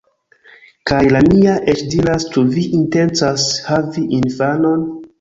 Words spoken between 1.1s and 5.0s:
la mia eĉ diras "Ĉu vi intencas havi infanon?"